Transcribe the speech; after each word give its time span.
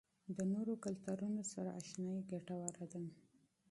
د 0.37 0.39
نورو 0.53 0.73
کلتورونو 0.85 1.41
سره 1.53 1.69
آشنايي 1.79 2.21
ګټوره 2.31 2.83
ده. 2.93 3.01